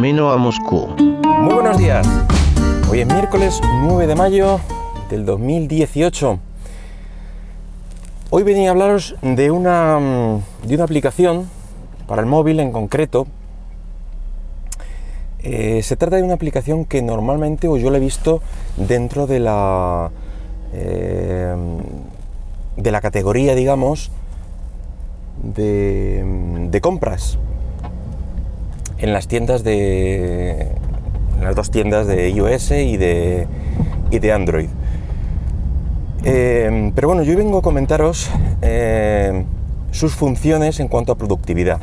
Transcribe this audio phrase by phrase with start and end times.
[0.00, 0.86] camino a Moscú.
[0.96, 2.08] Muy buenos días.
[2.90, 4.58] Hoy es miércoles 9 de mayo
[5.10, 6.38] del 2018.
[8.30, 11.50] Hoy venía a hablaros de una, mm, de una aplicación
[12.06, 13.26] para el móvil en concreto.
[15.40, 18.40] Eh, se trata de una aplicación que normalmente o yo la he visto
[18.78, 20.10] dentro de la
[20.72, 21.54] eh,
[22.74, 24.10] de la categoría, digamos,
[25.42, 26.24] de,
[26.70, 27.36] de compras
[29.00, 30.68] en las tiendas de
[31.40, 33.46] en las dos tiendas de iOS y de,
[34.10, 34.68] y de Android.
[36.22, 39.44] Eh, pero bueno, yo vengo a comentaros eh,
[39.90, 41.80] sus funciones en cuanto a productividad,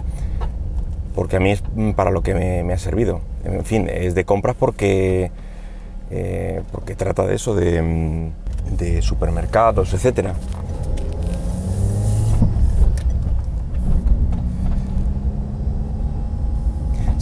[1.15, 1.63] porque a mí es
[1.95, 3.21] para lo que me, ha servido.
[3.43, 5.31] En fin, es de compras porque,
[6.11, 8.29] eh, porque trata de eso, de,
[8.77, 10.35] de supermercados, etcétera.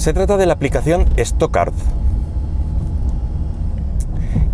[0.05, 1.73] Se trata de la aplicación Stockard,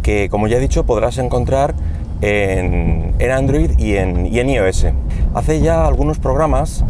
[0.02, 1.75] que como ya he dicho podrás encontrar
[2.21, 4.85] en, Android y en, iOS.
[5.33, 6.85] Hace ya algunos programas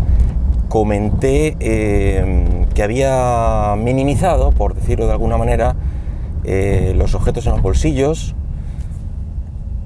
[0.70, 5.76] comenté eh, que había minimizado, por decirlo de alguna manera,
[6.44, 8.36] eh, los objetos en los bolsillos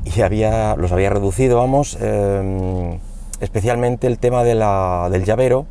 [0.03, 2.99] y había, los había reducido, vamos, eh,
[3.39, 5.65] especialmente el tema del llavero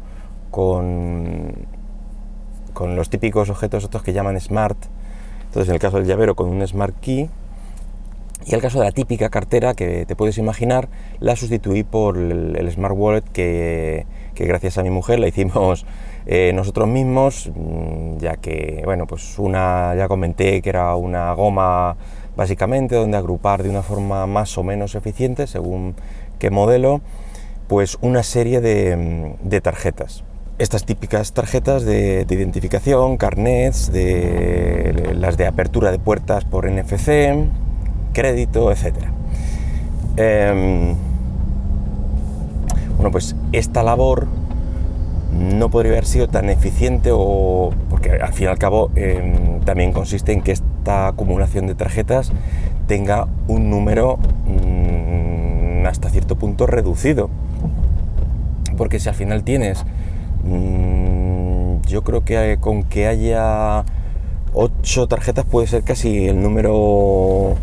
[0.50, 1.73] con
[2.74, 4.76] con los típicos objetos estos que llaman smart.
[5.46, 7.30] Entonces, en el caso del llavero con un smart key,
[8.46, 12.70] y el caso de la típica cartera que te puedes imaginar, la sustituí por el,
[12.70, 15.86] Smart Wallet que, gracias a mi mujer la hicimos
[16.26, 21.96] eh, nosotros mismos, mm, ya que, bueno, pues una, ya comenté que era una goma
[22.36, 25.94] básicamente donde agrupar de una forma más o menos eficiente, según
[26.38, 27.00] qué modelo,
[27.66, 30.22] pues una serie de, de tarjetas
[30.58, 33.90] estas típicas tarjetas de, identificación, carnets,
[35.14, 37.34] las de apertura de puertas por NFC,
[38.12, 38.94] crédito, etc.
[40.16, 40.94] Em,
[42.96, 44.26] bueno, pues esta labor
[45.32, 49.92] no podría haber sido tan eficiente o porque al fin y al cabo em, también
[49.92, 52.30] consiste en que esta acumulación de tarjetas
[52.86, 57.28] tenga un número mm, hasta cierto punto reducido
[58.76, 59.84] porque si al final tienes
[60.44, 63.84] Mm, yo creo que con que haya
[64.52, 67.54] 8 tarjetas puede ser casi el número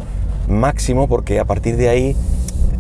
[0.48, 2.16] máximo porque a partir de ahí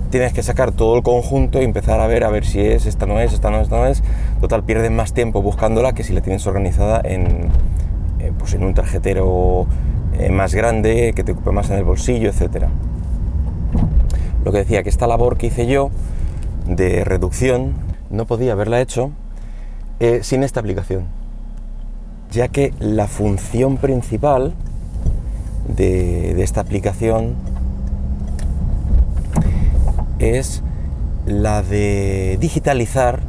[0.10, 3.06] tienes que sacar todo el conjunto y empezar a ver a ver si es, esta
[3.06, 4.04] no es, esta no es, esta no es.
[4.42, 7.50] Total, pierdes más tiempo buscándola que si la tienes organizada en,
[8.20, 9.68] eh, pues en un tarjetero
[10.14, 12.66] eh, más grande, que te ocupe más en el bolsillo, etc.
[14.44, 15.92] Lo que decía, que esta labor que hice yo
[16.68, 17.74] de reducción
[18.10, 19.12] no podía haberla hecho
[20.04, 21.06] eh, sin esta aplicación,
[22.32, 24.56] ya que la función principal
[25.68, 27.36] de, esta aplicación
[30.18, 30.64] es
[31.28, 33.20] la de digitalizar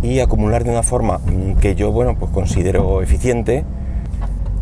[0.00, 1.20] y acumular de una forma
[1.60, 3.64] que yo bueno pues considero eficiente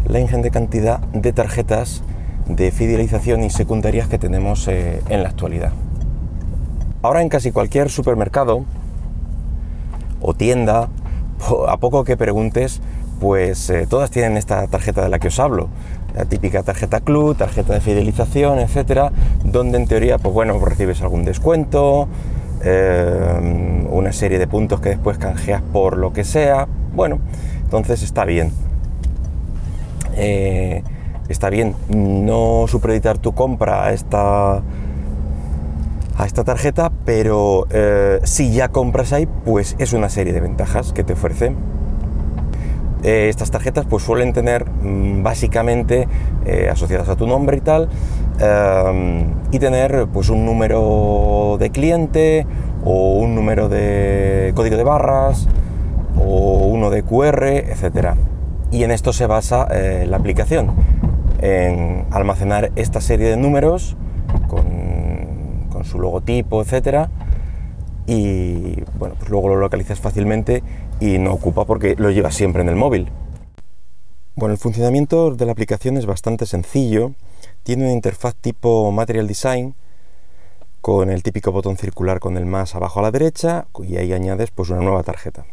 [0.08, 2.02] la ingente cantidad de tarjetas
[2.48, 5.70] de fidelización y secundarias que tenemos eh, en la actualidad.
[7.02, 8.64] Ahora en casi cualquier supermercado
[10.20, 10.88] o tienda,
[11.68, 12.80] a poco que preguntes,
[13.20, 15.68] pues eh, todas tienen esta tarjeta de la que os hablo.
[16.14, 19.12] La típica tarjeta club, tarjeta de fidelización, etcétera,
[19.44, 22.08] donde en teoría, pues bueno, recibes algún descuento,
[22.64, 26.66] eh, una serie de puntos que después canjeas por lo que sea.
[26.94, 27.20] Bueno,
[27.62, 28.52] entonces está bien.
[30.16, 30.82] Eh,
[31.28, 34.62] está bien no supeditar tu compra a esta
[36.20, 40.92] a esta tarjeta, pero eh, si ya compras ahí, pues es una serie de ventajas
[40.92, 41.54] que te ofrece.
[43.02, 46.06] Eh, estas tarjetas pues suelen tener mm, básicamente
[46.44, 47.88] eh, asociadas a tu nombre y tal,
[49.50, 52.46] y tener pues un número de cliente
[52.84, 55.46] o un número de código de barras
[56.18, 58.16] o uno de QR, etcétera.
[58.70, 59.68] Y en esto se basa
[60.06, 60.70] la aplicación,
[61.42, 63.96] en almacenar esta serie de números
[64.48, 64.79] con
[65.84, 67.10] su logotipo, etcétera,
[68.06, 70.62] y bueno, pues luego lo localizas fácilmente
[71.00, 73.08] y no ocupa porque lo llevas siempre en el móvil.
[74.34, 77.12] Bueno, el funcionamiento de la aplicación es bastante sencillo.
[77.62, 79.74] Tiene una interfaz tipo Material Design
[80.80, 84.50] con el típico botón circular con el más abajo a la derecha y ahí añades
[84.50, 85.44] pues una nueva tarjeta.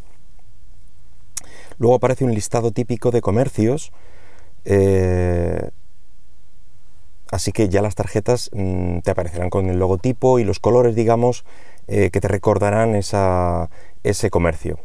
[1.78, 3.92] Luego aparece un listado típico de comercios
[4.64, 5.70] eh,
[7.38, 11.44] Así que ya las tarjetas mm, te aparecerán con el logotipo y los colores, digamos,
[11.86, 14.80] eh, que te recordarán ese comercio.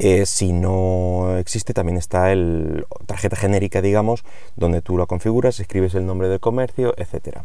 [0.00, 4.24] Eh, si no existe, también está el tarjeta genérica, digamos,
[4.56, 7.42] donde tú la configuras, escribes el nombre del comercio, etc.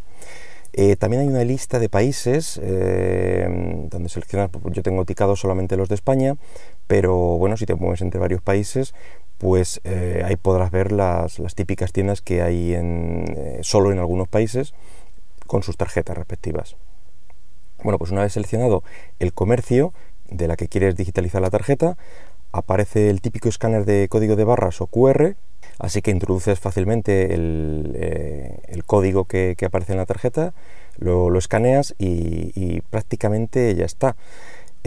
[0.74, 5.94] Eh, también hay una lista de países donde seleccionas, yo tengo ticado solamente los de
[5.94, 6.36] España,
[6.88, 8.96] pero bueno, si te mueves entre varios países,
[9.38, 9.82] pues
[10.24, 14.74] ahí podrás ver las, típicas tiendas que hay en, solo en algunos países
[15.46, 16.76] con sus tarjetas respectivas.
[17.84, 18.84] Bueno, pues una vez seleccionado
[19.20, 19.94] el comercio
[20.30, 21.98] de la que quieres digitalizar la tarjeta,
[22.52, 25.36] aparece el típico escáner de código de barras o QR,
[25.80, 30.54] así que introduces fácilmente el, eh, código que, aparece en la tarjeta,
[30.98, 34.16] lo, escaneas y, prácticamente ya está.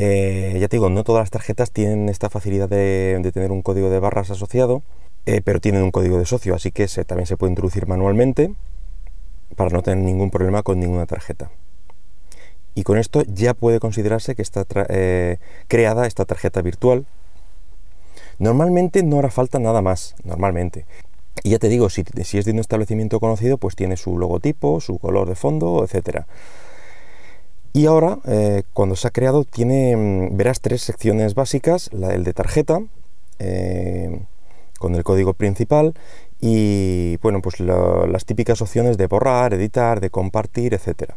[0.02, 3.90] Eh, ya te digo, no todas las tarjetas tienen esta facilidad de, tener un código
[3.90, 4.82] de barras asociado,
[5.26, 8.54] eh, pero tienen un código de socio, así que también se puede introducir manualmente
[9.56, 11.50] para no tener ningún problema con ninguna tarjeta.
[12.74, 14.64] Y con esto ya puede considerarse que está
[15.68, 17.04] creada esta tarjeta virtual
[18.40, 20.86] Normalmente no hará falta nada más, normalmente.
[21.42, 24.98] Y ya te digo, si, es de un establecimiento conocido, pues tiene su logotipo, su
[24.98, 26.24] color de fondo, etc.
[27.72, 32.24] Y ahora, eh, cuando se ha creado, tiene, mm, verás tres secciones básicas, la, el
[32.24, 32.80] de tarjeta,
[33.38, 34.20] eh,
[34.78, 35.94] con el código principal,
[36.40, 41.12] y bueno, pues las típicas opciones de borrar, editar, de compartir, etc.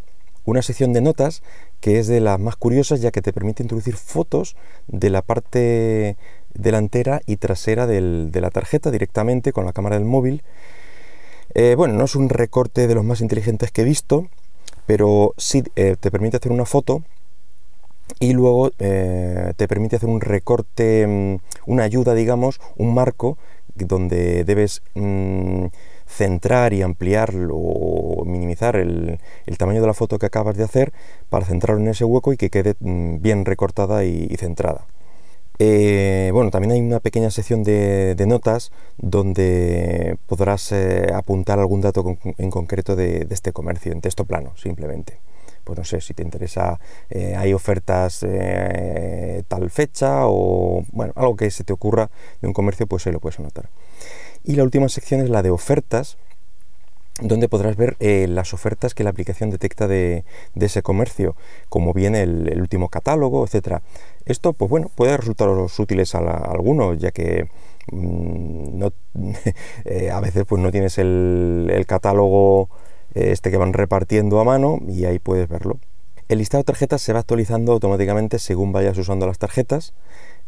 [0.45, 1.41] Una sección de notas
[1.79, 4.55] que es de las más curiosas ya que te permite introducir fotos
[4.87, 6.17] de la parte
[6.53, 10.43] delantera y trasera de la tarjeta directamente con la cámara del móvil.
[11.55, 14.27] Eh, bueno, no es un recorte de los más inteligentes que he visto,
[14.85, 17.03] pero sí eh, te permite hacer una foto
[18.19, 21.37] y luego eh, te permite hacer un recorte, mm,
[21.67, 23.37] una ayuda, digamos, un marco
[23.75, 25.67] donde debes mm,
[26.05, 29.19] centrar y ampliar o minimizar el,
[29.57, 30.93] tamaño de la foto que acabas de hacer
[31.29, 34.85] para centrarlo en ese hueco y que quede mm, bien recortada y centrada.
[35.65, 42.17] Eh, bueno, también hay una pequeña sección de, notas donde podrás eh, apuntar algún dato
[42.37, 45.19] en concreto de, este comercio, en texto plano, simplemente.
[45.63, 48.25] Pues no sé, si te interesa, eh, hay ofertas
[49.47, 52.09] tal fecha o, bueno, algo que se te ocurra
[52.41, 53.69] de un comercio, pues ahí lo puedes anotar.
[54.43, 56.17] Y la última sección es la de ofertas,
[57.21, 60.25] donde podrás ver eh, las ofertas que la aplicación detecta de,
[60.55, 61.35] ese comercio,
[61.69, 63.83] como viene el, último catálogo, etcétera.
[64.25, 67.47] Esto, pues bueno, puede resultaros útiles a, algunos, ya que
[67.91, 68.83] mm,
[69.85, 72.69] eh, a veces pues no tienes el, catálogo
[73.13, 75.79] eh, este que van repartiendo a mano y ahí puedes verlo.
[76.29, 79.93] El listado de tarjetas se va actualizando automáticamente según vayas usando las tarjetas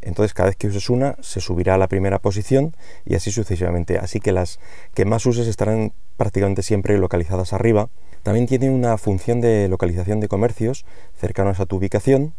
[0.05, 2.75] entonces cada vez que uses una se subirá a la primera posición
[3.05, 3.97] y así sucesivamente.
[3.97, 4.59] Así que las
[4.93, 7.89] que más uses estarán prácticamente siempre localizadas arriba.
[8.23, 10.85] También tiene una función de localización de comercios
[11.19, 12.33] cercanos a tu ubicación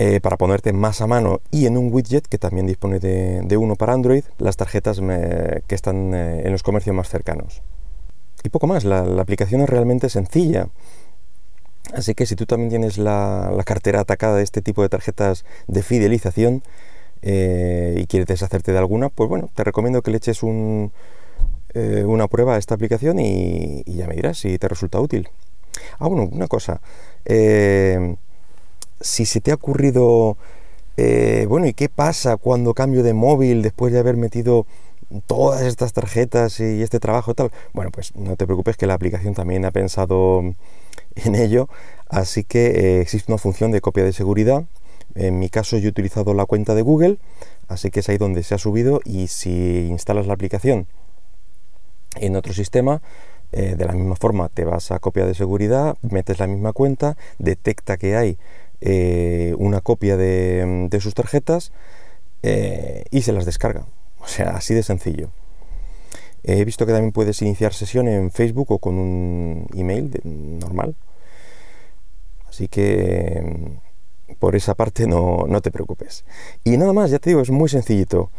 [0.00, 3.74] eh, para ponerte más a mano y en un widget que también dispone de, uno
[3.74, 7.62] para Android las tarjetas que están eh, en los comercios más cercanos.
[8.44, 10.68] Y poco más, la, aplicación es realmente sencilla.
[11.92, 15.82] Así que si tú también tienes la, cartera atacada de este tipo de tarjetas de
[15.82, 16.62] fidelización
[17.22, 22.28] eh, y quieres deshacerte de alguna, pues bueno, te recomiendo que le eches eh, una
[22.28, 25.28] prueba a esta aplicación y, ya me dirás si te resulta útil.
[25.98, 26.80] Ah, bueno, una cosa.
[27.24, 28.16] Eh,
[29.00, 30.36] si se te ha ocurrido,
[31.48, 34.66] bueno, ¿y qué pasa cuando cambio de móvil después de haber metido
[35.26, 37.52] todas estas tarjetas y este trabajo tal?
[37.72, 40.42] Bueno, pues no te preocupes que la aplicación también ha pensado
[41.14, 41.68] en ello,
[42.08, 44.64] así que existe una función de copia de seguridad.
[45.14, 47.18] En mi caso yo he utilizado la cuenta de Google,
[47.68, 50.86] así que es ahí donde se ha subido y si instalas la aplicación
[52.16, 53.02] en otro sistema,
[53.52, 57.16] eh, de la misma forma te vas a copia de seguridad, metes la misma cuenta,
[57.38, 58.38] detecta que hay
[58.80, 61.72] eh, una copia de, sus tarjetas
[62.42, 63.86] y se las descarga.
[64.20, 65.30] O sea, así de sencillo.
[66.44, 70.94] He visto que también puedes iniciar sesión en Facebook o con un email normal,
[72.58, 73.78] Así que
[74.38, 76.24] por esa parte no, te preocupes.
[76.64, 78.30] Y nada más, ya te digo, es muy sencillito.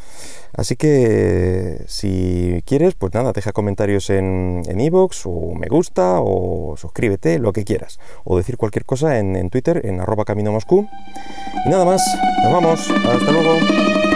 [0.53, 7.39] Así que si quieres, pues nada, deja comentarios en iVoox o me gusta o suscríbete,
[7.39, 7.99] lo que quieras.
[8.23, 10.87] O decir cualquier cosa en, en Twitter, en arroba camino Moscú.
[11.65, 12.01] Y nada más,
[12.43, 14.08] nos vamos, hasta luego.